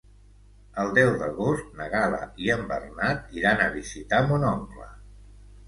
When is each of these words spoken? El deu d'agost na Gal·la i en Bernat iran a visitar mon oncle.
El 0.83 0.87
deu 0.97 1.09
d'agost 1.19 1.67
na 1.81 1.87
Gal·la 1.91 2.23
i 2.47 2.51
en 2.55 2.65
Bernat 2.73 3.39
iran 3.43 3.65
a 3.67 3.71
visitar 3.79 4.25
mon 4.33 4.51
oncle. 4.57 4.93